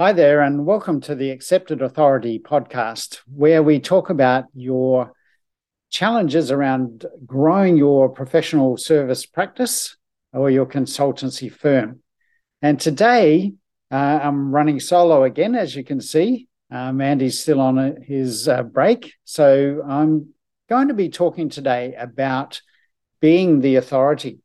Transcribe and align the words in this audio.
Hi 0.00 0.12
there, 0.12 0.40
and 0.40 0.66
welcome 0.66 1.00
to 1.02 1.14
the 1.14 1.30
Accepted 1.30 1.80
Authority 1.80 2.40
podcast, 2.40 3.20
where 3.32 3.62
we 3.62 3.78
talk 3.78 4.10
about 4.10 4.46
your 4.52 5.12
challenges 5.88 6.50
around 6.50 7.06
growing 7.24 7.76
your 7.76 8.08
professional 8.08 8.76
service 8.76 9.24
practice 9.24 9.96
or 10.32 10.50
your 10.50 10.66
consultancy 10.66 11.48
firm. 11.48 12.00
And 12.60 12.80
today, 12.80 13.52
uh, 13.88 14.18
I'm 14.20 14.52
running 14.52 14.80
solo 14.80 15.22
again, 15.22 15.54
as 15.54 15.76
you 15.76 15.84
can 15.84 16.00
see. 16.00 16.48
Um, 16.72 17.00
Andy's 17.00 17.40
still 17.40 17.60
on 17.60 18.02
his 18.02 18.48
uh, 18.48 18.64
break. 18.64 19.14
So 19.22 19.80
I'm 19.86 20.30
going 20.68 20.88
to 20.88 20.94
be 20.94 21.08
talking 21.08 21.48
today 21.50 21.94
about 21.96 22.60
being 23.20 23.60
the 23.60 23.76
authority. 23.76 24.40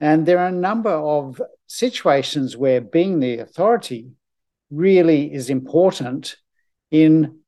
And 0.00 0.24
there 0.24 0.38
are 0.38 0.48
a 0.48 0.50
number 0.50 0.92
of 0.92 1.42
situations 1.66 2.56
where 2.56 2.80
being 2.80 3.20
the 3.20 3.36
authority 3.40 4.12
really 4.72 5.32
is 5.32 5.50
important 5.50 6.36
in 6.90 7.38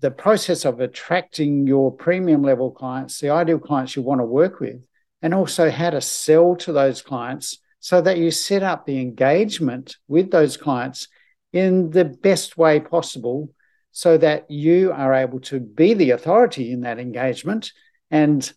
the 0.00 0.10
process 0.10 0.64
of 0.64 0.80
attracting 0.80 1.66
your 1.66 1.92
premium 1.92 2.42
level 2.42 2.72
clients, 2.72 3.20
the 3.20 3.30
ideal 3.30 3.58
clients 3.58 3.94
you 3.94 4.02
want 4.02 4.20
to 4.20 4.24
work 4.24 4.58
with, 4.58 4.82
and 5.22 5.32
also 5.32 5.70
how 5.70 5.90
to 5.90 6.00
sell 6.00 6.56
to 6.56 6.72
those 6.72 7.00
clients 7.00 7.58
so 7.78 8.00
that 8.00 8.18
you 8.18 8.30
set 8.30 8.62
up 8.62 8.84
the 8.84 9.00
engagement 9.00 9.96
with 10.08 10.30
those 10.30 10.56
clients 10.56 11.08
in 11.52 11.90
the 11.90 12.04
best 12.04 12.56
way 12.56 12.80
possible 12.80 13.48
so 13.92 14.18
that 14.18 14.50
you 14.50 14.90
are 14.92 15.14
able 15.14 15.38
to 15.38 15.60
be 15.60 15.94
the 15.94 16.10
authority 16.10 16.72
in 16.72 16.80
that 16.80 16.98
engagement 16.98 17.72
and 18.10 18.52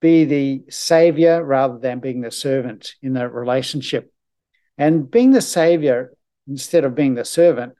be 0.00 0.24
the 0.24 0.64
savior 0.70 1.44
rather 1.44 1.78
than 1.78 2.00
being 2.00 2.20
the 2.20 2.30
servant 2.30 2.94
in 3.02 3.12
that 3.12 3.32
relationship. 3.32 4.12
And 4.78 5.10
being 5.10 5.32
the 5.32 5.42
savior 5.42 6.12
instead 6.48 6.84
of 6.84 6.94
being 6.94 7.14
the 7.14 7.24
servant 7.24 7.74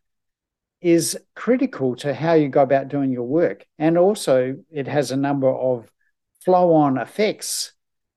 is 0.81 1.19
critical 1.35 1.95
to 1.97 2.15
how 2.15 2.33
you 2.33 2.49
go 2.49 2.63
about 2.63 2.89
doing 2.89 3.11
your 3.11 3.27
work. 3.27 3.67
And 3.79 3.99
also, 3.99 4.57
it 4.71 4.87
has 4.87 5.11
a 5.11 5.17
number 5.17 5.49
of 5.49 5.91
flow 6.45 6.73
on 6.75 6.97
effects 6.97 7.73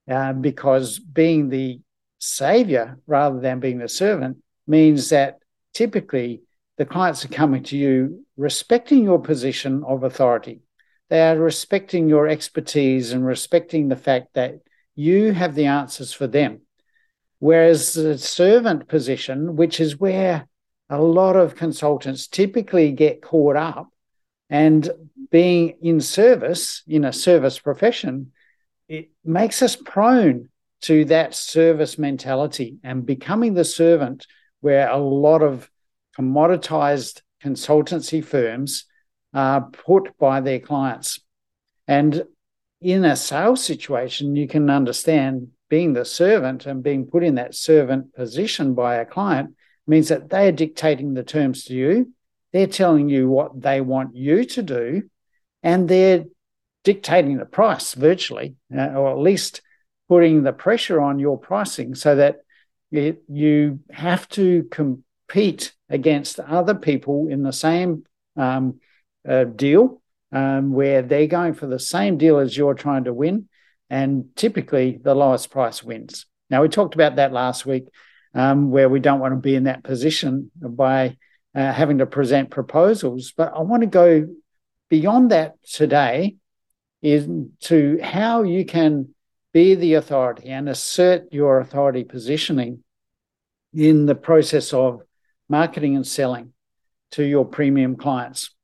uh, 0.10 0.34
because 0.34 1.00
being 1.00 1.50
the 1.50 1.82
savior 2.20 3.00
rather 3.06 3.40
than 3.40 3.60
being 3.60 3.80
the 3.80 3.90
servant 3.90 4.38
means 4.66 5.10
that 5.10 5.40
typically 5.74 6.42
the 6.78 6.86
clients 6.86 7.26
are 7.26 7.30
coming 7.30 7.64
to 7.64 7.78
you 7.78 8.26
respecting 8.38 9.04
your 9.04 9.20
position 9.20 9.84
of 9.86 10.04
authority. 10.04 10.62
They 11.10 11.22
are 11.22 11.38
respecting 11.38 12.08
your 12.08 12.28
expertise 12.28 13.12
and 13.12 13.26
respecting 13.26 13.90
the 13.90 13.96
fact 13.96 14.34
that 14.34 14.56
you 14.96 15.34
have 15.34 15.54
the 15.54 15.66
answers 15.66 16.14
for 16.14 16.28
them. 16.28 16.62
Whereas 17.44 17.92
the 17.92 18.18
servant 18.18 18.88
position, 18.88 19.58
which 19.58 19.82
is 19.82 20.00
where 20.00 20.48
a 20.90 21.02
lot 21.02 21.36
of 21.36 21.58
consultants 21.58 22.30
typically 22.30 22.94
get 22.94 23.22
caught 23.22 23.58
up 23.58 23.90
and 24.50 24.90
being 25.30 25.76
in 25.82 26.00
service, 26.00 26.84
in 26.88 27.04
a 27.04 27.12
service 27.12 27.60
profession, 27.60 28.32
it 28.88 29.10
makes 29.26 29.62
us 29.62 29.76
prone 29.76 30.48
to 30.84 31.04
that 31.04 31.36
service 31.36 31.98
mentality 31.98 32.78
and 32.82 33.06
becoming 33.06 33.56
the 33.56 33.66
servant, 33.66 34.26
where 34.62 34.88
a 34.88 34.98
lot 34.98 35.44
of 35.44 35.70
commoditized 36.18 37.24
consultancy 37.44 38.24
firms 38.24 38.86
are 39.34 39.70
put 39.70 40.18
by 40.18 40.40
their 40.40 40.62
clients. 40.62 41.20
And 41.90 42.24
in 42.80 43.04
a 43.04 43.18
sales 43.18 43.66
situation, 43.66 44.38
you 44.38 44.48
can 44.48 44.70
understand 44.70 45.50
being 45.74 45.94
the 45.94 46.06
servant 46.06 46.68
and 46.68 46.84
being 46.84 47.04
put 47.04 47.24
in 47.24 47.34
that 47.34 47.56
servant 47.56 48.14
position 48.14 48.76
by 48.76 48.94
a 48.98 49.06
client 49.06 49.56
means 49.88 50.10
that 50.10 50.30
they 50.30 50.48
are 50.48 50.52
dictating 50.52 51.16
the 51.16 51.24
terms 51.24 51.64
to 51.64 51.74
you. 51.74 52.14
They're 52.52 52.68
telling 52.68 53.10
you 53.10 53.28
what 53.28 53.60
they 53.60 53.82
want 53.82 54.16
you 54.16 54.46
to 54.46 54.62
do, 54.62 55.10
and 55.64 55.90
they're 55.90 56.26
dictating 56.84 57.38
the 57.38 57.48
price 57.48 57.96
virtually, 57.96 58.54
or 58.72 59.10
at 59.10 59.18
least 59.18 59.64
putting 60.08 60.44
the 60.44 60.54
pressure 60.54 61.02
on 61.02 61.18
your 61.18 61.40
pricing 61.40 61.96
so 61.96 62.18
that 62.18 62.42
it, 62.92 63.24
you 63.28 63.80
have 63.90 64.30
to 64.30 64.66
compete 64.70 65.74
against 65.90 66.40
other 66.40 66.76
people 66.76 67.30
in 67.30 67.42
the 67.42 67.52
same 67.52 68.04
um, 68.38 68.80
uh, 69.28 69.46
deal 69.46 70.04
um, 70.32 70.72
where 70.72 71.02
they're 71.02 71.26
going 71.26 71.56
for 71.56 71.66
the 71.66 71.80
same 71.80 72.20
deal 72.20 72.38
as 72.38 72.56
you're 72.56 72.76
trying 72.76 73.06
to 73.06 73.14
win 73.14 73.50
and 73.94 74.36
typically 74.36 75.00
the 75.04 75.14
lowest 75.14 75.52
price 75.52 75.84
wins. 75.84 76.26
Now, 76.50 76.64
we 76.64 76.68
talked 76.68 76.96
about 76.96 77.18
that 77.18 77.32
last 77.32 77.64
week, 77.64 77.86
um, 78.34 78.72
where 78.72 78.90
we 78.90 79.00
don't 79.00 79.20
want 79.20 79.36
to 79.36 79.40
be 79.40 79.54
in 79.54 79.66
that 79.66 79.84
position 79.84 80.50
by 80.60 81.16
uh, 81.54 81.72
having 81.72 82.00
to 82.00 82.08
present 82.08 82.50
proposals. 82.50 83.34
But 83.38 83.54
I 83.56 83.60
want 83.60 83.82
to 83.82 83.88
go 83.88 84.26
beyond 84.90 85.30
that 85.30 85.62
today 85.64 86.38
is 87.04 87.30
to 87.70 88.00
how 88.02 88.42
you 88.42 88.66
can 88.66 89.14
be 89.54 89.76
the 89.76 89.94
authority 89.94 90.50
and 90.50 90.68
assert 90.70 91.32
your 91.32 91.60
authority 91.60 92.04
positioning 92.04 92.84
in 93.76 94.08
the 94.08 94.16
process 94.16 94.74
of 94.74 95.04
marketing 95.50 95.96
and 95.96 96.08
selling 96.08 96.54
to 97.12 97.24
your 97.24 97.46
premium 97.46 97.96
clients. 97.96 98.56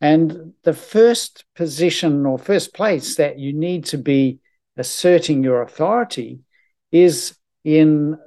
And 0.00 0.54
the 0.64 0.72
first 0.72 1.44
position 1.54 2.26
or 2.26 2.38
first 2.38 2.74
place 2.74 3.14
that 3.16 3.38
you 3.38 3.52
need 3.52 3.84
to 3.86 3.98
be 3.98 4.40
asserting 4.76 5.44
your 5.44 5.62
authority 5.62 6.40
is 6.90 7.36
in 7.64 8.18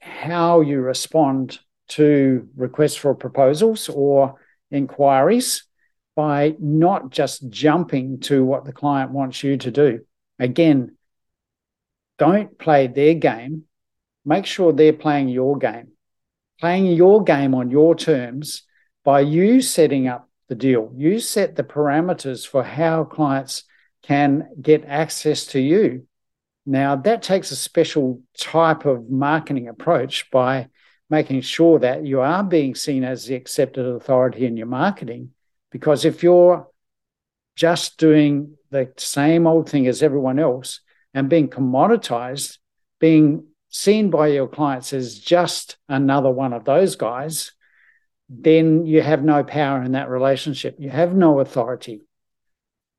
how 0.00 0.60
you 0.60 0.80
respond 0.80 1.58
to 1.88 2.48
requests 2.56 2.96
for 2.96 3.14
proposals 3.14 3.88
or 3.88 4.36
inquiries 4.70 5.64
by 6.16 6.54
not 6.60 7.10
just 7.10 7.48
jumping 7.48 8.20
to 8.20 8.44
what 8.44 8.64
the 8.64 8.72
client 8.72 9.10
wants 9.10 9.42
you 9.42 9.56
to 9.56 9.70
do. 9.70 10.00
Again, 10.38 10.96
don't 12.18 12.58
play 12.58 12.86
their 12.86 13.14
game. 13.14 13.64
Make 14.24 14.46
sure 14.46 14.72
they're 14.72 14.92
playing 14.92 15.28
your 15.28 15.58
game. 15.58 15.88
Playing 16.60 16.86
your 16.86 17.24
game 17.24 17.54
on 17.54 17.70
your 17.70 17.94
terms 17.94 18.62
by 19.04 19.20
you 19.20 19.60
setting 19.60 20.06
up 20.06 20.28
the 20.48 20.54
deal. 20.54 20.92
You 20.96 21.18
set 21.18 21.56
the 21.56 21.64
parameters 21.64 22.46
for 22.46 22.62
how 22.62 23.04
clients 23.04 23.64
can 24.06 24.48
get 24.60 24.84
access 24.84 25.46
to 25.46 25.60
you. 25.60 26.06
Now, 26.66 26.96
that 26.96 27.22
takes 27.22 27.50
a 27.50 27.56
special 27.56 28.22
type 28.38 28.86
of 28.86 29.10
marketing 29.10 29.68
approach 29.68 30.30
by 30.30 30.68
making 31.10 31.42
sure 31.42 31.78
that 31.78 32.06
you 32.06 32.20
are 32.20 32.42
being 32.42 32.74
seen 32.74 33.04
as 33.04 33.26
the 33.26 33.34
accepted 33.34 33.86
authority 33.86 34.46
in 34.46 34.56
your 34.56 34.66
marketing. 34.66 35.30
Because 35.70 36.04
if 36.04 36.22
you're 36.22 36.66
just 37.56 37.98
doing 37.98 38.56
the 38.70 38.92
same 38.96 39.46
old 39.46 39.68
thing 39.68 39.86
as 39.86 40.02
everyone 40.02 40.38
else 40.38 40.80
and 41.12 41.28
being 41.28 41.48
commoditized, 41.48 42.58
being 42.98 43.46
seen 43.68 44.10
by 44.10 44.28
your 44.28 44.48
clients 44.48 44.92
as 44.92 45.18
just 45.18 45.76
another 45.88 46.30
one 46.30 46.52
of 46.52 46.64
those 46.64 46.96
guys, 46.96 47.52
then 48.28 48.86
you 48.86 49.02
have 49.02 49.22
no 49.22 49.44
power 49.44 49.82
in 49.82 49.92
that 49.92 50.08
relationship. 50.08 50.76
You 50.78 50.90
have 50.90 51.14
no 51.14 51.40
authority 51.40 52.00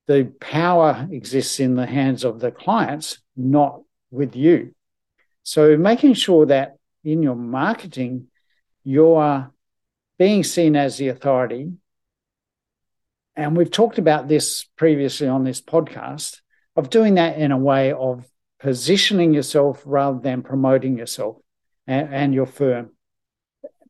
the 0.08 0.32
power 0.40 1.08
exists 1.12 1.60
in 1.60 1.76
the 1.76 1.86
hands 1.86 2.24
of 2.24 2.40
the 2.40 2.52
clients, 2.52 3.20
not 3.36 3.82
with 4.12 4.36
you. 4.36 4.74
So 5.44 5.78
making 5.78 6.14
sure 6.14 6.46
that 6.48 6.78
in 7.04 7.22
your 7.24 7.36
marketing, 7.36 8.28
you're 8.84 9.52
being 10.18 10.44
seen 10.44 10.76
as 10.76 10.98
the 10.98 11.10
authority. 11.10 11.72
And 13.36 13.58
we've 13.58 13.72
talked 13.72 13.98
about 13.98 14.28
this 14.28 14.66
previously 14.78 15.28
on 15.28 15.44
this 15.44 15.62
podcast 15.62 16.42
of 16.76 16.90
doing 16.90 17.16
that 17.16 17.38
in 17.38 17.52
a 17.52 17.58
way 17.58 17.92
of 17.92 18.26
positioning 18.60 19.34
yourself 19.34 19.82
rather 19.86 20.20
than 20.20 20.42
promoting 20.42 20.98
yourself 20.98 21.38
and, 21.88 22.14
and 22.14 22.34
your 22.34 22.46
firm. 22.46 22.92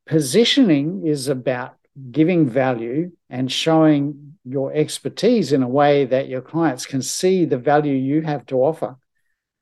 Positioning 0.08 1.06
is 1.06 1.28
about 1.28 1.75
giving 2.12 2.48
value 2.50 3.12
and 3.30 3.51
showing 3.51 4.35
your 4.45 4.71
expertise 4.74 5.51
in 5.51 5.63
a 5.63 5.68
way 5.68 6.06
that 6.06 6.27
your 6.27 6.42
clients 6.42 6.86
can 6.86 7.01
see 7.01 7.45
the 7.45 7.57
value 7.57 7.95
you 7.95 8.21
have 8.21 8.45
to 8.45 8.57
offer 8.57 8.97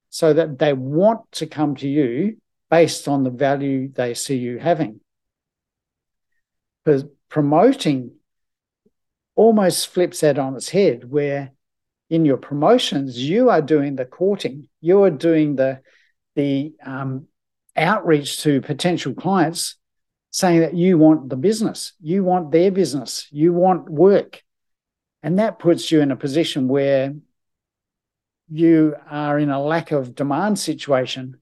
so 0.10 0.34
that 0.34 0.60
they 0.60 0.74
want 0.74 1.32
to 1.32 1.48
come 1.48 1.76
to 1.76 1.88
you 1.88 2.38
based 2.70 3.08
on 3.08 3.24
the 3.24 3.30
value 3.30 3.92
they 3.92 4.14
see 4.14 4.36
you 4.36 4.60
having. 4.60 5.00
Because 6.84 7.06
promoting 7.30 8.12
almost 9.36 9.88
flips 9.88 10.20
that 10.20 10.38
on 10.38 10.56
its 10.56 10.70
head, 10.70 11.10
where 11.10 11.54
in 12.10 12.26
your 12.26 12.38
promotions, 12.38 13.18
you 13.18 13.50
are 13.50 13.62
doing 13.62 13.96
the 13.96 14.06
courting, 14.06 14.68
you 14.82 15.02
are 15.04 15.10
doing 15.10 15.56
the, 15.56 15.80
the 16.36 16.74
um, 16.86 17.28
outreach 17.76 18.42
to 18.44 18.62
potential 18.62 19.14
clients 19.14 19.78
saying 20.30 20.62
that 20.62 20.76
you 20.76 20.98
want 20.98 21.30
the 21.30 21.36
business, 21.36 21.94
you 22.02 22.24
want 22.24 22.52
their 22.52 22.72
business, 22.72 23.28
you 23.32 23.54
want 23.54 23.90
work. 23.90 24.44
And 25.24 25.40
that 25.40 25.58
puts 25.58 25.90
you 25.90 26.02
in 26.02 26.12
a 26.12 26.18
position 26.18 26.68
where 26.68 27.16
you 28.50 28.96
are 29.10 29.40
in 29.40 29.50
a 29.50 29.64
lack 29.64 29.92
of 29.92 30.16
demand 30.16 30.60
situation. 30.60 31.40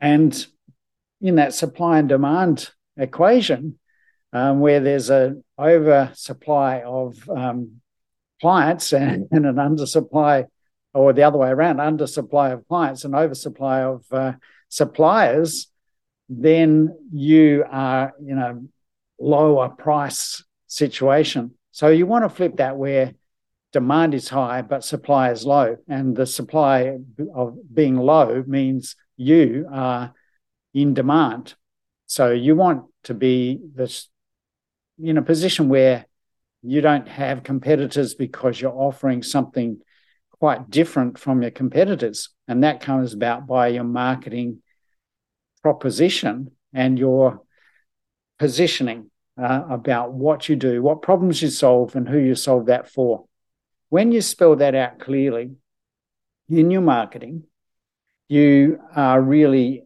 And 0.00 0.46
in 1.20 1.34
that 1.34 1.52
supply 1.52 1.98
and 1.98 2.08
demand 2.08 2.70
equation, 2.96 3.78
um, 4.32 4.60
where 4.60 4.80
there's 4.80 5.10
an 5.10 5.42
oversupply 5.58 6.82
of 6.82 7.28
um, 7.28 7.80
clients 8.40 8.92
and, 8.92 9.26
and, 9.32 9.46
an 9.46 9.56
undersupply, 9.56 10.46
or 10.94 11.12
the 11.12 11.24
other 11.24 11.38
way 11.38 11.48
around, 11.48 11.78
undersupply 11.78 12.52
of 12.52 12.68
clients 12.68 13.04
and 13.04 13.14
oversupply 13.14 13.82
of 13.82 14.04
uh, 14.12 14.32
suppliers, 14.68 15.68
then 16.28 16.96
you 17.12 17.64
are 17.68 18.12
in 18.24 18.38
a 18.38 18.60
lower 19.18 19.70
price 19.70 20.44
situation. 20.66 21.52
So 21.76 21.88
you 21.88 22.06
want 22.06 22.24
to 22.24 22.30
flip 22.30 22.56
that 22.56 22.78
where 22.78 23.12
demand 23.74 24.14
is 24.14 24.30
high 24.30 24.62
but 24.62 24.82
supply 24.82 25.30
is 25.30 25.44
low, 25.44 25.76
and 25.86 26.16
the 26.16 26.24
supply 26.24 26.96
of 27.34 27.74
being 27.74 27.98
low 27.98 28.42
means 28.46 28.96
you 29.18 29.68
are 29.70 30.14
in 30.72 30.94
demand. 30.94 31.54
So 32.06 32.30
you 32.30 32.56
want 32.56 32.84
to 33.04 33.12
be 33.12 33.60
this 33.74 34.08
in 34.98 35.18
a 35.18 35.22
position 35.22 35.68
where 35.68 36.06
you 36.62 36.80
don't 36.80 37.08
have 37.08 37.42
competitors 37.42 38.14
because 38.14 38.58
you're 38.58 38.72
offering 38.72 39.22
something 39.22 39.78
quite 40.40 40.70
different 40.70 41.18
from 41.18 41.42
your 41.42 41.50
competitors. 41.50 42.30
And 42.48 42.64
that 42.64 42.80
comes 42.80 43.12
about 43.12 43.46
by 43.46 43.68
your 43.68 43.84
marketing 43.84 44.62
proposition 45.62 46.52
and 46.72 46.98
your 46.98 47.42
positioning 48.38 49.10
uh, 49.38 49.64
about 49.68 50.12
what 50.12 50.48
you 50.48 50.56
do, 50.56 50.82
what 50.82 51.02
problems 51.02 51.42
you 51.42 51.48
solve, 51.48 51.94
and 51.94 52.08
who 52.08 52.18
you 52.18 52.34
solve 52.34 52.66
that 52.66 52.88
for. 52.88 53.26
When 53.88 54.12
you 54.12 54.20
spell 54.20 54.56
that 54.56 54.74
out 54.74 54.98
clearly 54.98 55.52
in 56.48 56.70
your 56.70 56.80
marketing, 56.80 57.44
you 58.28 58.80
are 58.94 59.20
really 59.20 59.84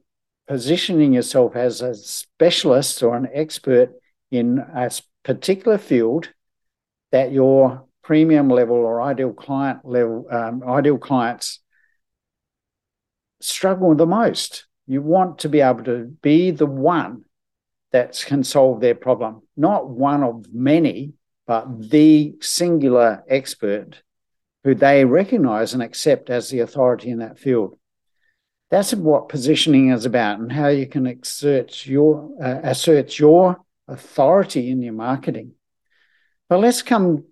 positioning 0.49 1.13
yourself 1.13 1.55
as 1.55 1.81
a 1.81 1.95
specialist 1.95 3.03
or 3.03 3.17
an 3.17 3.29
expert 3.33 3.93
in 4.31 4.59
a 4.59 4.91
particular 5.25 5.79
field 5.79 6.31
that 7.13 7.33
your 7.33 7.85
premium 8.03 8.49
level 8.49 8.77
or 8.77 9.03
ideal 9.03 9.33
client 9.33 9.81
level, 9.85 10.27
um, 10.31 10.63
ideal 10.67 10.99
clients 10.99 11.61
struggle 13.41 13.95
the 13.95 14.07
most. 14.07 14.67
You 14.87 15.03
want 15.03 15.41
to 15.41 15.49
be 15.49 15.61
able 15.61 15.85
to 15.85 16.17
be 16.23 16.51
the 16.51 16.67
one 16.67 17.25
that 17.93 18.23
can 18.27 18.45
solve 18.45 18.81
their 18.81 18.95
problem, 18.95 19.43
not 19.57 19.89
one 19.89 20.23
of 20.23 20.53
many, 20.53 21.15
but 21.47 21.91
the 21.91 22.35
singular 22.41 23.25
expert 23.29 24.03
who 24.63 24.75
they 24.75 25.05
recognize 25.05 25.75
and 25.75 25.83
accept 25.83 26.31
as 26.31 26.51
the 26.51 26.61
authority 26.61 27.11
in 27.11 27.19
that 27.19 27.39
field. 27.39 27.79
That's 28.71 28.95
what 28.95 29.29
positioning 29.29 29.91
is 29.91 30.05
about 30.05 30.39
and 30.39 30.53
how 30.53 30.69
you 30.69 30.87
can 30.87 31.07
exert 31.07 31.87
your, 31.87 32.31
uh, 32.41 32.61
assert 32.63 33.19
your 33.19 33.61
authority 33.89 34.71
in 34.71 34.81
your 34.81 34.93
marketing. 34.93 35.53
But 36.49 36.61
let's 36.61 36.83
come 36.83 37.25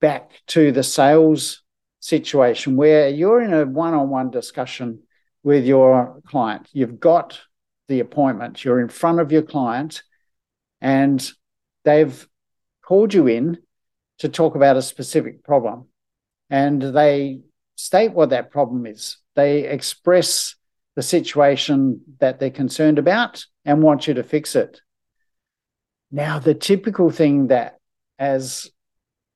back 0.00 0.30
to 0.48 0.72
the 0.72 0.82
sales 0.82 1.62
situation 2.00 2.76
where 2.76 3.08
you're 3.08 3.40
in 3.40 3.52
a 3.52 3.66
one 3.66 3.94
on 3.94 4.08
one 4.08 4.30
discussion 4.30 5.00
with 5.42 5.64
your 5.64 6.20
client. 6.26 6.68
You've 6.72 6.98
got 6.98 7.40
the 7.88 8.00
appointment, 8.00 8.64
you're 8.64 8.80
in 8.80 8.88
front 8.88 9.20
of 9.20 9.32
your 9.32 9.42
client, 9.42 10.02
and 10.80 11.30
they've 11.84 12.28
called 12.84 13.12
you 13.14 13.26
in 13.26 13.58
to 14.18 14.28
talk 14.28 14.54
about 14.54 14.76
a 14.76 14.82
specific 14.82 15.42
problem. 15.44 15.86
And 16.50 16.80
they 16.80 17.40
state 17.76 18.12
what 18.12 18.30
that 18.30 18.50
problem 18.50 18.86
is. 18.86 19.18
They 19.34 19.64
express 19.64 20.56
the 20.96 21.02
situation 21.02 22.00
that 22.18 22.40
they're 22.40 22.50
concerned 22.50 22.98
about 22.98 23.44
and 23.64 23.82
want 23.82 24.08
you 24.08 24.14
to 24.14 24.22
fix 24.22 24.56
it. 24.56 24.80
Now, 26.10 26.38
the 26.38 26.54
typical 26.54 27.10
thing 27.10 27.48
that 27.48 27.78
as 28.18 28.70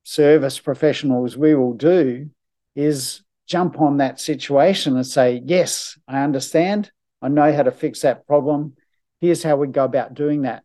service 0.03 0.59
professionals 0.59 1.37
we 1.37 1.55
will 1.55 1.75
do 1.75 2.31
is 2.75 3.23
jump 3.47 3.81
on 3.81 3.99
that 3.99 4.19
situation 4.19 4.97
and 4.97 5.07
say, 5.07 5.41
Yes, 5.45 5.99
I 6.09 6.23
understand. 6.23 6.91
I 7.23 7.29
know 7.29 7.53
how 7.53 7.63
to 7.63 7.71
fix 7.71 8.01
that 8.01 8.27
problem. 8.27 8.75
Here's 9.21 9.43
how 9.43 9.57
we 9.57 9.69
go 9.69 9.85
about 9.85 10.15
doing 10.15 10.43
that. 10.43 10.65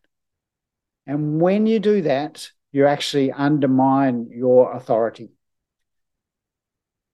And 1.06 1.40
when 1.40 1.66
you 1.66 1.78
do 1.78 2.02
that, 2.02 2.50
you 2.72 2.86
actually 2.86 3.32
undermine 3.32 4.28
your 4.30 4.72
authority. 4.72 5.30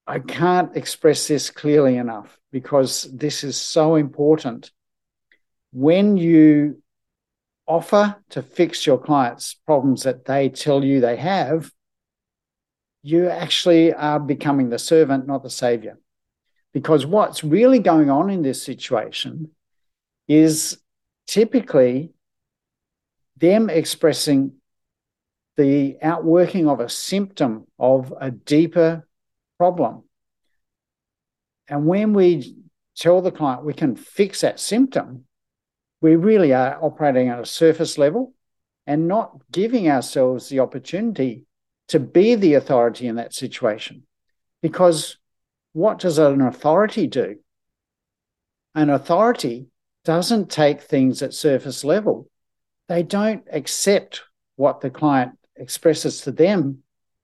I 0.07 0.19
can't 0.19 0.75
express 0.75 1.27
this 1.27 1.49
clearly 1.49 1.97
enough 1.97 2.37
because 2.51 3.03
this 3.13 3.43
is 3.43 3.55
so 3.55 3.95
important. 3.95 4.71
When 5.71 6.17
you 6.17 6.81
offer 7.67 8.15
to 8.29 8.41
fix 8.41 8.85
your 8.85 8.97
clients' 8.97 9.53
problems 9.65 10.03
that 10.03 10.25
they 10.25 10.49
tell 10.49 10.83
you 10.83 11.01
they 11.01 11.17
have, 11.17 11.71
you 13.01 13.29
actually 13.29 13.93
are 13.93 14.19
becoming 14.19 14.69
the 14.69 14.79
servant, 14.79 15.27
not 15.27 15.43
the 15.43 15.49
savior. 15.49 15.99
Because 16.75 17.05
what's 17.05 17.41
really 17.41 17.79
going 17.79 18.09
on 18.09 18.29
in 18.29 18.41
this 18.41 18.61
situation 18.61 19.51
is 20.27 20.77
typically 21.25 22.11
them 23.37 23.69
expressing 23.69 24.55
the 25.55 25.95
outworking 26.01 26.67
of 26.67 26.81
a 26.81 26.89
symptom 26.89 27.65
of 27.79 28.13
a 28.19 28.29
deeper 28.29 29.07
problem. 29.57 30.03
And 31.69 31.85
when 31.85 32.11
we 32.11 32.57
tell 32.97 33.21
the 33.21 33.31
client 33.31 33.63
we 33.63 33.73
can 33.73 33.95
fix 33.95 34.41
that 34.41 34.59
symptom, 34.59 35.23
we 36.01 36.17
really 36.17 36.53
are 36.53 36.77
operating 36.83 37.29
at 37.29 37.39
a 37.39 37.45
surface 37.45 37.97
level 37.97 38.33
and 38.85 39.07
not 39.07 39.39
giving 39.49 39.89
ourselves 39.89 40.49
the 40.49 40.59
opportunity 40.59 41.45
to 41.87 42.01
be 42.01 42.35
the 42.35 42.55
authority 42.55 43.07
in 43.07 43.15
that 43.15 43.33
situation. 43.33 44.03
Because 44.61 45.15
what 45.75 45.99
does 45.99 46.19
an 46.19 46.39
authority 46.39 47.05
do? 47.05 47.35
An 48.75 48.89
authority 48.89 49.67
doesn't 50.05 50.49
take 50.49 50.81
things 50.81 51.21
at 51.21 51.33
surface 51.33 51.83
level. 51.83 52.29
They 52.87 53.03
don't 53.03 53.43
accept 53.51 54.21
what 54.55 54.79
the 54.79 54.89
client 54.89 55.33
expresses 55.57 56.21
to 56.21 56.31
them 56.31 56.83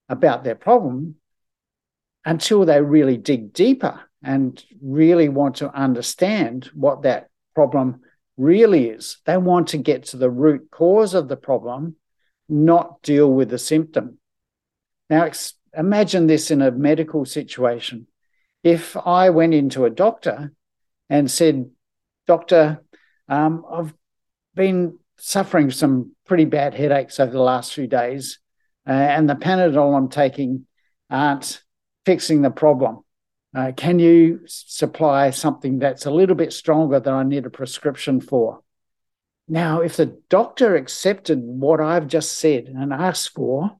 about 0.09 0.43
their 0.43 0.55
problem 0.55 1.15
until 2.25 2.65
they 2.65 2.81
really 2.81 3.15
dig 3.15 3.53
deeper 3.53 4.01
and 4.21 4.61
really 4.81 5.29
want 5.29 5.55
to 5.55 5.73
understand 5.73 6.69
what 6.73 7.03
that 7.03 7.29
problem 7.55 8.01
really 8.35 8.89
is. 8.89 9.19
They 9.25 9.37
want 9.37 9.69
to 9.69 9.77
get 9.77 10.07
to 10.07 10.17
the 10.17 10.29
root 10.29 10.67
cause 10.71 11.13
of 11.13 11.29
the 11.29 11.37
problem, 11.37 11.95
not 12.49 13.01
deal 13.01 13.31
with 13.31 13.49
the 13.49 13.57
symptom. 13.57 14.17
Now, 15.09 15.31
imagine 15.73 16.27
this 16.27 16.51
in 16.51 16.61
a 16.61 16.69
medical 16.69 17.23
situation. 17.23 18.07
If 18.63 18.95
I 18.97 19.29
went 19.29 19.53
into 19.53 19.85
a 19.85 19.89
doctor 19.89 20.53
and 21.09 21.29
said, 21.29 21.69
Doctor, 22.27 22.83
um, 23.27 23.65
I've 23.71 23.93
been 24.55 24.99
suffering 25.17 25.71
some 25.71 26.15
pretty 26.25 26.45
bad 26.45 26.73
headaches 26.73 27.19
over 27.19 27.31
the 27.31 27.41
last 27.41 27.73
few 27.73 27.87
days, 27.87 28.39
uh, 28.87 28.91
and 28.91 29.29
the 29.29 29.35
Panadol 29.35 29.97
I'm 29.97 30.09
taking 30.09 30.65
aren't 31.09 31.61
fixing 32.05 32.41
the 32.41 32.51
problem. 32.51 33.03
Uh, 33.53 33.71
can 33.75 33.99
you 33.99 34.39
supply 34.45 35.29
something 35.29 35.79
that's 35.79 36.05
a 36.05 36.11
little 36.11 36.35
bit 36.35 36.53
stronger 36.53 36.99
than 36.99 37.13
I 37.13 37.23
need 37.23 37.45
a 37.45 37.49
prescription 37.49 38.21
for? 38.21 38.61
Now, 39.47 39.81
if 39.81 39.97
the 39.97 40.17
doctor 40.29 40.75
accepted 40.75 41.39
what 41.41 41.81
I've 41.81 42.07
just 42.07 42.37
said 42.39 42.67
and 42.67 42.93
asked 42.93 43.31
for, 43.31 43.71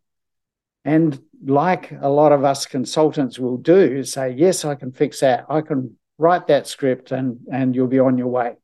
and 0.84 1.18
like 1.43 1.91
a 2.00 2.10
lot 2.10 2.31
of 2.31 2.43
us 2.43 2.65
consultants 2.65 3.39
will 3.39 3.57
do, 3.57 4.03
say, 4.03 4.31
yes, 4.31 4.65
I 4.65 4.75
can 4.75 4.91
fix 4.91 5.21
that. 5.21 5.45
I 5.50 5.62
can 5.62 5.98
write 6.17 6.48
that 6.48 6.67
script 6.67 7.12
and, 7.12 7.39
and 7.51 7.75
you'll 7.75 7.88
be 7.88 8.00
on 8.00 8.17
your 8.17 8.27
way. 8.27 8.55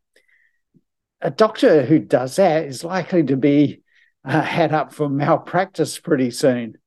A 1.21 1.31
doctor 1.31 1.83
who 1.83 1.99
does 1.99 2.35
that 2.35 2.65
is 2.65 2.83
likely 2.83 3.23
to 3.23 3.35
be 3.35 3.81
uh, 4.23 4.41
had 4.41 4.73
up 4.73 4.93
for 4.93 5.09
malpractice 5.09 5.99
pretty 5.99 6.29
soon 6.29 6.77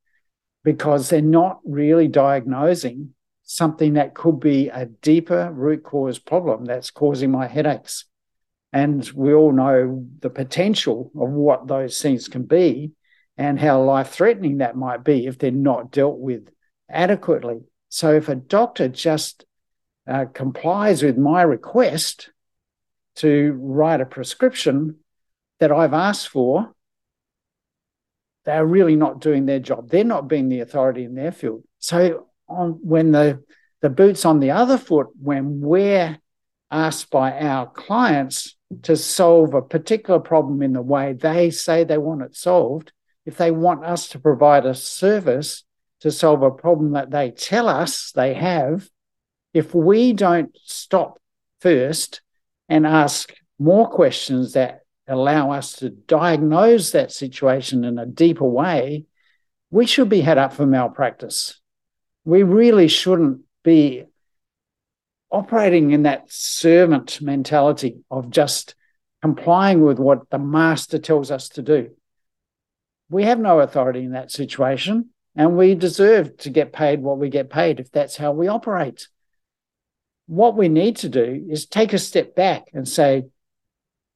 because 0.63 1.09
they're 1.09 1.23
not 1.23 1.61
really 1.65 2.07
diagnosing 2.07 3.15
something 3.43 3.95
that 3.95 4.15
could 4.15 4.39
be 4.39 4.69
a 4.69 4.87
deeper 4.87 5.51
root 5.53 5.83
cause 5.83 6.21
problem 6.21 6.65
that's 6.65 6.93
causing 6.93 7.33
my 7.33 7.49
headaches. 7.49 8.05
And 8.73 9.05
we 9.17 9.35
all 9.35 9.51
know 9.51 10.07
the 10.21 10.31
potential 10.31 11.11
of 11.19 11.31
what 11.31 11.67
those 11.67 12.01
things 12.01 12.29
can 12.29 12.45
be 12.45 12.93
and 13.41 13.59
how 13.59 13.83
life 13.83 14.11
threatening 14.11 14.59
that 14.59 14.77
might 14.77 15.03
be 15.03 15.27
if 15.27 15.39
they're 15.39 15.51
not 15.51 15.91
dealt 15.91 16.19
with 16.19 16.51
adequately. 16.91 17.63
So, 17.89 18.13
if 18.13 18.29
a 18.29 18.35
doctor 18.35 18.87
just 18.87 19.47
uh, 20.07 20.27
complies 20.27 21.03
with 21.03 21.17
my 21.17 21.41
request 21.41 22.29
to 23.17 23.59
write 23.59 24.03
a 24.03 24.07
prescription 24.07 24.97
that 25.59 25.73
I've 25.73 25.95
asked 25.95 26.29
for, 26.29 26.75
they're 28.45 28.67
really 28.67 28.95
not 28.95 29.23
doing 29.23 29.47
their 29.47 29.59
job. 29.59 29.89
They're 29.89 30.05
not 30.05 30.29
being 30.29 30.51
the 30.51 30.61
authority 30.61 31.05
in 31.05 31.15
their 31.15 31.33
field. 31.33 31.63
So 31.79 32.27
on 32.47 32.73
when 32.83 33.11
the 33.13 33.43
the 33.81 33.89
boots 33.89 34.27
on 34.27 34.41
the 34.41 34.51
other 34.51 34.77
foot, 34.77 35.07
when 35.19 35.63
we're 35.63 36.19
asked 36.71 37.11
by 37.11 37.33
our 37.41 37.71
clients 37.71 38.55
to 38.83 38.97
solve 38.97 39.55
a 39.55 39.63
particular 39.63 40.21
problem 40.21 40.61
in 40.61 40.75
the 40.75 40.83
way 40.83 41.15
they 41.15 41.51
say 41.51 41.85
they 41.85 41.97
want 41.97 42.21
it 42.21 42.37
solved, 42.37 42.93
if 43.31 43.37
they 43.37 43.53
want 43.53 43.85
us 43.85 44.09
to 44.09 44.19
provide 44.19 44.67
a 44.67 44.75
service 44.75 45.63
to 46.01 46.11
solve 46.11 46.43
a 46.43 46.51
problem 46.51 46.93
that 46.93 47.13
they 47.13 47.31
tell 47.31 47.69
us 47.69 48.11
they 48.11 48.35
have, 48.35 48.91
if 49.55 49.73
we 49.73 50.13
don't 50.13 50.51
stop 50.65 51.21
first 51.61 52.23
and 52.69 52.85
ask 52.85 53.33
more 53.57 53.89
questions 53.89 54.55
that 54.55 54.81
allow 55.07 55.53
us 55.53 55.75
to 55.75 55.91
diagnose 55.91 56.91
that 56.91 57.13
situation 57.13 57.85
in 57.85 57.99
a 57.99 58.07
deeper 58.07 58.45
way, 58.45 59.05
we 59.71 59.87
should 59.87 60.09
be 60.09 60.23
head 60.23 60.39
up 60.39 60.53
for 60.53 60.67
malpractice. 60.67 61.61
We 62.25 62.43
really 62.43 62.89
shouldn't 62.89 63.43
be 63.63 64.07
operating 65.31 65.93
in 65.93 66.03
that 66.03 66.33
servant 66.33 67.21
mentality 67.23 68.01
of 68.11 68.31
just 68.31 68.75
complying 69.23 69.83
with 69.83 70.01
what 70.01 70.29
the 70.31 70.39
master 70.41 70.99
tells 70.99 71.31
us 71.31 71.49
to 71.51 71.63
do. 71.63 71.91
We 73.11 73.25
have 73.25 73.39
no 73.39 73.61
authority 73.61 74.01
in 74.01 74.13
that 74.13 74.31
situation, 74.31 75.11
and 75.37 75.57
we 75.57 75.75
deserve 75.75 76.37
to 76.39 76.51
get 76.51 76.73
paid 76.73 77.03
what 77.03 77.19
we 77.19 77.29
get 77.29 77.51
paid 77.51 77.81
if 77.81 77.91
that's 77.91 78.17
how 78.17 78.33
we 78.33 78.49
operate. 78.49 79.09
What 80.27 80.57
we 80.57 80.69
need 80.69 80.97
to 80.99 81.09
do 81.09 81.45
is 81.51 81.67
take 81.67 81.93
a 81.93 81.99
step 81.99 82.35
back 82.35 82.69
and 82.73 82.89
say, 82.89 83.25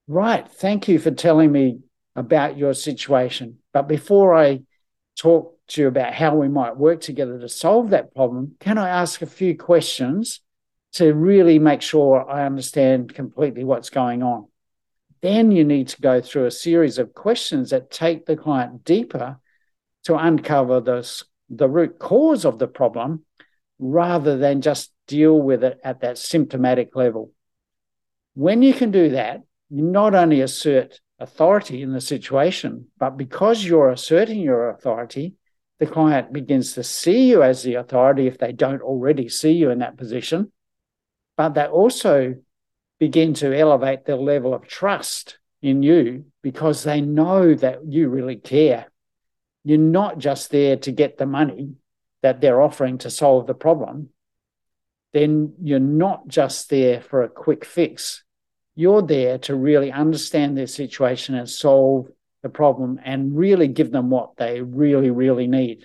Right, 0.07 0.47
thank 0.49 0.87
you 0.87 0.99
for 0.99 1.11
telling 1.11 1.51
me 1.51 1.81
about 2.15 2.57
your 2.57 2.75
situation. 2.75 3.59
But 3.73 3.89
before 3.89 4.35
I 4.35 4.61
talk 5.19 5.59
to 5.69 5.81
you 5.81 5.89
about 5.89 6.15
how 6.15 6.37
we 6.37 6.49
might 6.49 6.77
work 6.77 7.01
together 7.01 7.39
to 7.41 7.49
solve 7.49 7.91
that 7.91 8.15
problem, 8.15 8.55
can 8.61 8.79
I 8.79 8.89
ask 8.89 9.23
a 9.23 9.27
few 9.27 9.57
questions 9.57 10.41
to 10.95 11.13
really 11.13 11.59
make 11.59 11.83
sure 11.83 12.29
I 12.31 12.47
understand 12.47 13.15
completely 13.15 13.65
what's 13.65 13.91
going 13.91 14.23
on. 14.23 14.47
Then 15.25 15.53
you 15.53 15.65
need 15.65 15.89
to 15.89 16.03
go 16.03 16.21
through 16.21 16.45
a 16.45 16.51
series 16.51 16.99
of 16.99 17.15
questions 17.15 17.71
that 17.71 17.91
take 17.91 18.27
the 18.27 18.37
client 18.37 18.85
deeper 18.85 19.39
to 20.03 20.19
uncover 20.19 20.83
the, 20.83 21.25
the 21.49 21.67
root 21.67 21.99
cause 21.99 22.45
of 22.45 22.59
the 22.59 22.69
problem 22.69 23.25
rather 23.79 24.37
than 24.37 24.61
just 24.61 24.93
deal 25.07 25.41
with 25.41 25.65
it 25.65 25.81
at 25.83 26.03
that 26.03 26.19
symptomatic 26.19 26.95
level. 26.95 27.33
When 28.35 28.61
you 28.61 28.75
can 28.75 28.91
do 28.91 29.13
that, 29.13 29.41
you 29.71 29.85
not 29.85 30.15
only 30.15 30.43
assert 30.43 31.01
authority 31.19 31.81
in 31.81 31.95
the 31.95 32.03
situation, 32.03 32.89
but 32.99 33.17
because 33.17 33.65
you're 33.65 33.93
asserting 33.93 34.41
your 34.41 34.69
authority, 34.69 35.37
the 35.79 35.87
client 35.87 36.35
begins 36.35 36.75
to 36.75 36.85
see 36.85 37.31
you 37.31 37.43
as 37.43 37.63
the 37.63 37.77
authority 37.77 38.27
if 38.27 38.37
they 38.37 38.53
don't 38.53 38.83
already 38.83 39.31
see 39.31 39.53
you 39.53 39.71
in 39.71 39.79
that 39.79 39.97
position 39.97 40.53
but 41.37 41.55
they 41.55 41.67
also 41.67 42.37
begin 42.99 43.35
to 43.35 43.57
elevate 43.57 44.05
their 44.05 44.17
level 44.17 44.55
of 44.55 44.67
trust 44.67 45.39
in 45.63 45.83
you 45.83 46.27
because 46.43 46.83
they 46.83 47.01
know 47.01 47.55
that 47.55 47.87
you 47.87 48.09
really 48.09 48.37
care. 48.37 48.87
You're 49.65 49.79
not 49.79 50.19
just 50.19 50.51
there 50.51 50.77
to 50.77 50.93
get 50.93 51.17
the 51.17 51.27
money 51.27 51.73
that 52.23 52.41
they're 52.41 52.61
offering 52.61 52.99
to 52.99 53.11
solve 53.11 53.47
the 53.47 53.55
problem. 53.55 54.11
Then 55.13 55.55
you're 55.63 55.79
not 55.79 56.29
just 56.29 56.71
there 56.71 57.01
for 57.01 57.23
a 57.23 57.29
quick 57.29 57.65
fix. 57.65 58.23
You're 58.75 59.03
there 59.03 59.39
to 59.39 59.55
really 59.55 59.93
understand 59.93 60.57
their 60.57 60.67
situation 60.67 61.35
and 61.35 61.49
solve 61.49 62.09
the 62.43 62.49
problem 62.49 63.01
and 63.03 63.37
really 63.37 63.69
give 63.69 63.91
them 63.91 64.11
what 64.11 64.37
they 64.37 64.61
really, 64.61 65.11
really 65.11 65.47
need. 65.47 65.85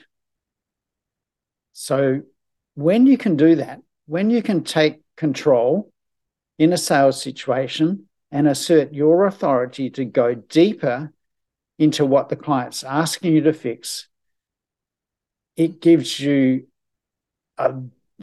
So, 1.73 2.21
when 2.75 3.05
you 3.05 3.17
can 3.17 3.37
do 3.37 3.55
that, 3.55 3.79
when 4.07 4.29
you 4.29 4.41
can 4.41 4.63
take 4.63 5.01
control 5.15 5.91
in 6.59 6.73
a 6.73 6.77
sales 6.77 7.19
situation 7.19 8.05
and 8.31 8.47
assert 8.47 8.93
your 8.93 9.25
authority 9.25 9.89
to 9.89 10.05
go 10.05 10.35
deeper 10.35 11.11
into 11.79 12.05
what 12.05 12.27
the 12.29 12.35
client's 12.35 12.83
asking 12.83 13.33
you 13.33 13.41
to 13.41 13.53
fix, 13.53 14.07
it 15.55 15.81
gives 15.81 16.19
you 16.19 16.67
a, 17.57 17.73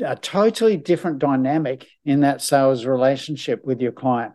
a 0.04 0.14
totally 0.16 0.76
different 0.76 1.18
dynamic 1.18 1.88
in 2.04 2.20
that 2.20 2.42
sales 2.42 2.84
relationship 2.84 3.64
with 3.64 3.80
your 3.80 3.92
client. 3.92 4.34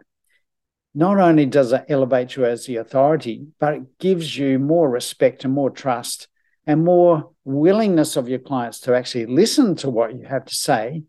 Not 0.94 1.20
only 1.20 1.46
does 1.46 1.72
it 1.72 1.86
elevate 1.88 2.36
you 2.36 2.44
as 2.44 2.66
the 2.66 2.78
authority, 2.78 3.48
but 3.60 3.76
it 3.76 4.00
gives 4.00 4.36
you 4.36 4.60
more 4.60 4.90
respect 4.90 5.46
and 5.46 5.54
more 5.54 5.70
trust 5.70 6.28
and 6.66 6.84
more 6.84 7.32
willingness 7.46 8.18
of 8.18 8.28
your 8.28 8.40
clients 8.40 8.80
to 8.82 8.96
actually 8.96 9.28
listen 9.28 9.76
to 9.76 9.90
what 9.90 10.14
you 10.14 10.26
have 10.26 10.46
to 10.46 10.56
say 10.56 11.04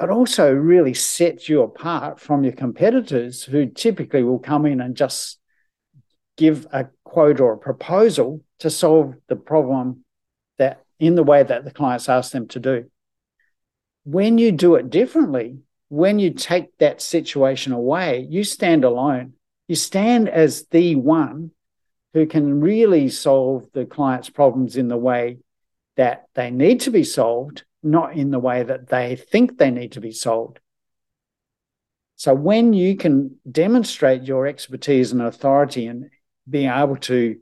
but 0.00 0.08
also 0.08 0.50
really 0.50 0.94
sets 0.94 1.46
you 1.46 1.60
apart 1.60 2.18
from 2.18 2.42
your 2.42 2.54
competitors 2.54 3.44
who 3.44 3.66
typically 3.66 4.22
will 4.22 4.38
come 4.38 4.64
in 4.64 4.80
and 4.80 4.96
just 4.96 5.38
give 6.38 6.66
a 6.72 6.86
quote 7.04 7.38
or 7.38 7.52
a 7.52 7.58
proposal 7.58 8.42
to 8.60 8.70
solve 8.70 9.14
the 9.28 9.36
problem 9.36 10.02
that 10.56 10.82
in 10.98 11.16
the 11.16 11.22
way 11.22 11.42
that 11.42 11.66
the 11.66 11.70
clients 11.70 12.08
ask 12.08 12.32
them 12.32 12.48
to 12.48 12.58
do. 12.58 12.90
When 14.04 14.38
you 14.38 14.52
do 14.52 14.76
it 14.76 14.88
differently, 14.88 15.58
when 15.90 16.18
you 16.18 16.30
take 16.30 16.78
that 16.78 17.02
situation 17.02 17.74
away, 17.74 18.26
you 18.26 18.42
stand 18.42 18.84
alone. 18.84 19.34
You 19.68 19.76
stand 19.76 20.30
as 20.30 20.64
the 20.70 20.96
one 20.96 21.50
who 22.14 22.24
can 22.24 22.62
really 22.62 23.10
solve 23.10 23.68
the 23.74 23.84
client's 23.84 24.30
problems 24.30 24.78
in 24.78 24.88
the 24.88 24.96
way 24.96 25.40
that 25.98 26.24
they 26.34 26.50
need 26.50 26.80
to 26.80 26.90
be 26.90 27.04
solved 27.04 27.64
not 27.82 28.14
in 28.14 28.30
the 28.30 28.38
way 28.38 28.62
that 28.62 28.88
they 28.88 29.16
think 29.16 29.56
they 29.56 29.70
need 29.70 29.92
to 29.92 30.00
be 30.00 30.12
sold. 30.12 30.58
So 32.16 32.34
when 32.34 32.72
you 32.72 32.96
can 32.96 33.36
demonstrate 33.50 34.24
your 34.24 34.46
expertise 34.46 35.12
and 35.12 35.22
authority 35.22 35.86
and 35.86 36.10
being 36.48 36.70
able 36.70 36.96
to 36.96 37.38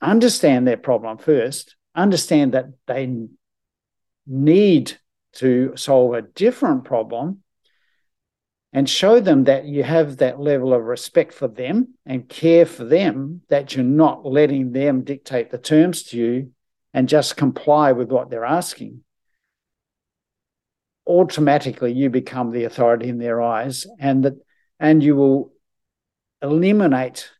understand 0.00 0.66
their 0.66 0.76
problem 0.76 1.18
first, 1.18 1.74
understand 1.94 2.54
that 2.54 2.66
they 2.86 3.12
need 4.26 4.96
to 5.34 5.72
solve 5.76 6.14
a 6.14 6.22
different 6.22 6.84
problem, 6.84 7.40
and 8.72 8.90
show 8.90 9.20
them 9.20 9.44
that 9.44 9.66
you 9.66 9.84
have 9.84 10.16
that 10.16 10.40
level 10.40 10.74
of 10.74 10.82
respect 10.82 11.32
for 11.32 11.46
them 11.46 11.94
and 12.04 12.28
care 12.28 12.66
for 12.66 12.84
them, 12.84 13.40
that 13.48 13.74
you're 13.74 13.84
not 13.84 14.26
letting 14.26 14.72
them 14.72 15.02
dictate 15.02 15.50
the 15.50 15.58
terms 15.58 16.02
to 16.02 16.16
you 16.16 16.50
and 16.92 17.08
just 17.08 17.36
comply 17.36 17.92
with 17.92 18.10
what 18.10 18.30
they're 18.30 18.44
asking 18.44 19.00
automatically 21.06 21.92
you 21.92 22.10
become 22.10 22.50
the 22.50 22.64
authority 22.64 23.08
in 23.08 23.18
their 23.18 23.42
eyes 23.42 23.86
and 23.98 24.24
that 24.24 24.34
and 24.80 25.02
you 25.02 25.14
will 25.14 25.52
eliminate 26.42 27.30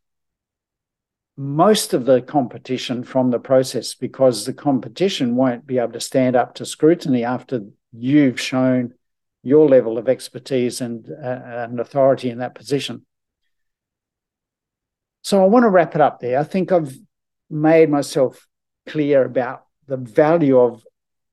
most 1.36 1.94
of 1.94 2.04
the 2.04 2.22
competition 2.22 3.02
from 3.02 3.30
the 3.30 3.38
process 3.38 3.94
because 3.94 4.44
the 4.44 4.52
competition 4.52 5.34
won't 5.34 5.66
be 5.66 5.78
able 5.78 5.92
to 5.92 6.00
stand 6.00 6.36
up 6.36 6.54
to 6.54 6.64
scrutiny 6.64 7.24
after 7.24 7.60
you've 7.92 8.40
shown 8.40 8.94
your 9.42 9.68
level 9.68 9.98
of 9.98 10.08
expertise 10.08 10.80
and, 10.80 11.10
uh, 11.10 11.66
and 11.68 11.80
authority 11.80 12.30
in 12.30 12.38
that 12.38 12.54
position. 12.54 13.04
So 15.22 15.42
I 15.42 15.46
want 15.46 15.64
to 15.64 15.70
wrap 15.70 15.94
it 15.94 16.00
up 16.00 16.20
there. 16.20 16.38
I 16.38 16.44
think 16.44 16.70
I've 16.70 16.96
made 17.50 17.90
myself 17.90 18.46
clear 18.86 19.24
about 19.24 19.64
the 19.86 19.96
value 19.96 20.58
of 20.58 20.84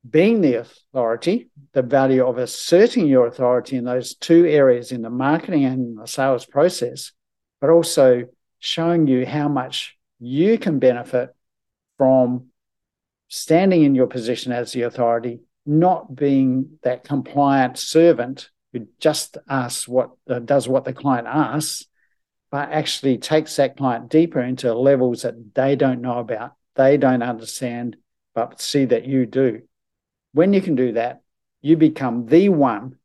being 0.09 0.41
the 0.41 0.55
authority, 0.55 1.49
the 1.73 1.81
value 1.81 2.25
of 2.25 2.37
asserting 2.37 3.07
your 3.07 3.27
authority 3.27 3.77
in 3.77 3.85
those 3.85 4.15
two 4.15 4.45
areas 4.45 4.91
in 4.91 5.01
the 5.01 5.09
marketing 5.09 5.65
and 5.65 5.97
the 5.97 6.07
sales 6.07 6.45
process, 6.45 7.11
but 7.59 7.69
also 7.69 8.25
showing 8.59 9.07
you 9.07 9.25
how 9.25 9.47
much 9.47 9.97
you 10.19 10.57
can 10.57 10.79
benefit 10.79 11.29
from 11.97 12.47
standing 13.27 13.83
in 13.83 13.95
your 13.95 14.07
position 14.07 14.51
as 14.51 14.71
the 14.71 14.81
authority, 14.81 15.39
not 15.65 16.15
being 16.15 16.79
that 16.83 17.03
compliant 17.03 17.77
servant 17.77 18.49
who 18.73 18.87
just 18.99 19.37
asks 19.47 19.87
what 19.87 20.11
uh, 20.29 20.39
does 20.39 20.67
what 20.67 20.85
the 20.85 20.93
client 20.93 21.27
asks, 21.27 21.85
but 22.49 22.69
actually 22.71 23.17
takes 23.17 23.55
that 23.55 23.77
client 23.77 24.09
deeper 24.09 24.41
into 24.41 24.73
levels 24.73 25.21
that 25.21 25.53
they 25.53 25.75
don't 25.75 26.01
know 26.01 26.19
about, 26.19 26.53
they 26.75 26.97
don't 26.97 27.23
understand, 27.23 27.97
but 28.33 28.59
see 28.59 28.85
that 28.85 29.05
you 29.05 29.25
do. 29.25 29.61
When 30.33 30.53
you 30.53 30.61
can 30.61 30.75
do 30.75 30.93
that, 30.93 31.21
you 31.61 31.75
become 31.77 32.25
the 32.25 32.49
one, 32.49 32.95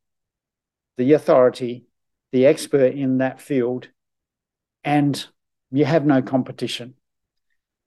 the 0.96 1.12
authority, 1.12 1.86
the 2.32 2.46
expert 2.46 2.94
in 2.94 3.18
that 3.18 3.40
field, 3.40 3.88
and 4.84 5.26
you 5.70 5.84
have 5.84 6.06
no 6.06 6.22
competition. 6.22 6.94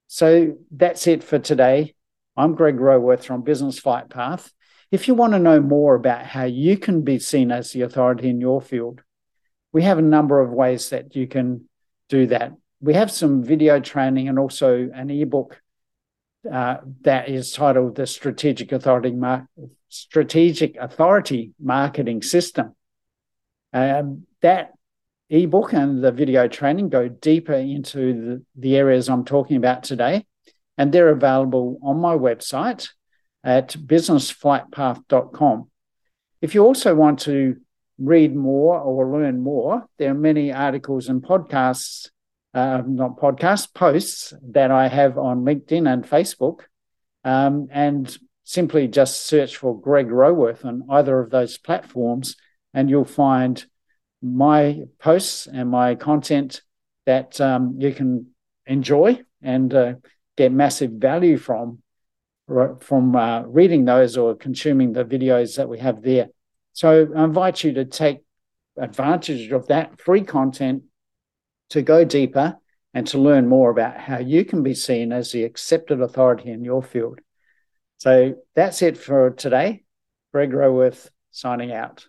So 0.08 0.58
that's 0.72 1.08
it 1.08 1.24
for 1.24 1.39
today. 1.39 1.96
I'm 2.36 2.55
Greg 2.55 2.79
Roworth 2.79 3.24
from 3.24 3.43
Business 3.43 3.79
Flight 3.79 4.10
Path. 4.10 4.51
If 4.91 5.08
you 5.08 5.13
want 5.13 5.34
to 5.34 5.39
know 5.39 5.62
more 5.62 5.96
about 5.96 6.25
how 6.25 6.46
you 6.46 6.77
can 6.77 7.03
be 7.03 7.19
seen 7.19 7.51
as 7.51 7.72
the 7.72 7.81
authority 7.81 8.29
in 8.29 8.41
your 8.41 8.62
field, 8.62 9.01
we 9.72 9.84
have 9.84 10.00
a 10.00 10.03
number 10.03 10.39
of 10.41 10.51
ways 10.51 10.89
that 10.89 11.15
you 11.15 11.27
can 11.27 11.69
do 12.10 12.27
that. 12.27 12.53
We 12.81 12.96
have 12.96 13.12
some 13.12 13.43
video 13.43 13.79
training 13.79 14.27
and 14.27 14.39
also 14.39 14.89
an 14.93 15.10
ebook 15.10 15.62
uh, 16.51 16.77
that 17.01 17.29
is 17.29 17.51
titled 17.51 17.96
the 17.96 18.08
Strategic 18.08 18.72
Authority 18.72 19.12
Mar- 19.12 19.48
Strategic 19.89 20.77
Authority 20.77 21.53
Marketing 21.60 22.22
System. 22.22 22.75
Um, 23.74 24.25
that 24.41 24.72
ebook 25.29 25.74
and 25.74 26.03
the 26.03 26.12
video 26.12 26.48
training 26.48 26.89
go 26.89 27.08
deeper 27.08 27.53
into 27.53 28.13
the, 28.13 28.46
the 28.55 28.77
areas 28.77 29.10
I'm 29.10 29.25
talking 29.25 29.58
about 29.58 29.84
today, 29.84 30.25
and 30.77 30.91
they're 30.91 31.10
available 31.10 31.79
on 31.84 32.00
my 32.00 32.15
website 32.15 32.89
at 33.43 33.69
businessflightpath.com. 33.72 35.69
If 36.41 36.55
you 36.55 36.63
also 36.63 36.96
want 36.96 37.19
to 37.22 37.58
read 37.98 38.36
more 38.36 38.79
or 38.79 39.12
learn 39.12 39.41
more, 39.41 39.86
there 39.98 40.12
are 40.12 40.15
many 40.15 40.51
articles 40.53 41.10
and 41.10 41.22
podcasts, 41.22 42.10
uh, 42.53 42.81
not 42.85 43.17
podcasts, 43.17 43.73
posts 43.73 44.33
that 44.51 44.71
I 44.71 44.87
have 44.87 45.17
on 45.17 45.43
LinkedIn 45.43 45.91
and 45.91 46.03
Facebook. 46.03 46.61
Um, 47.23 47.67
and 47.71 48.17
simply 48.49 48.87
just 48.87 49.27
search 49.27 49.57
for 49.57 49.79
Greg 49.79 50.09
Roworth 50.09 50.65
on 50.65 50.83
either 50.89 51.19
of 51.19 51.29
those 51.29 51.59
platforms, 51.59 52.35
and 52.73 52.89
you'll 52.89 53.05
find 53.05 53.63
my 54.23 54.85
posts 54.97 55.45
and 55.45 55.69
my 55.69 55.93
content 55.93 56.61
that 57.05 57.39
um, 57.39 57.75
you 57.77 57.93
can 57.93 58.27
enjoy 58.65 59.21
and 59.43 59.71
uh, 59.73 59.93
get 60.35 60.51
massive 60.51 60.91
value 60.91 61.37
from 61.37 61.83
from 62.79 63.15
uh, 63.15 63.41
reading 63.41 63.85
those 63.85 64.17
or 64.17 64.33
consuming 64.35 64.93
the 64.93 65.05
videos 65.05 65.57
that 65.57 65.69
we 65.69 65.77
have 65.77 66.01
there. 66.01 66.29
So 66.73 67.07
I 67.15 67.23
invite 67.23 67.63
you 67.63 67.73
to 67.73 67.85
take 67.85 68.23
advantage 68.75 69.51
of 69.51 69.67
that 69.67 70.01
free 70.01 70.23
content 70.23 70.83
to 71.69 71.81
go 71.81 72.03
deeper 72.03 72.57
and 72.93 73.05
to 73.07 73.19
learn 73.19 73.47
more 73.47 73.69
about 73.69 73.97
how 73.97 74.17
you 74.17 74.43
can 74.43 74.63
be 74.63 74.73
seen 74.73 75.11
as 75.11 75.31
the 75.31 75.43
accepted 75.43 76.01
authority 76.01 76.49
in 76.49 76.63
your 76.63 76.81
field. 76.81 77.19
So 77.97 78.35
that's 78.55 78.81
it 78.81 78.97
for 78.97 79.29
today. 79.31 79.83
Greg 80.31 80.51
Roworth 80.51 81.09
signing 81.31 81.71
out. 81.71 82.07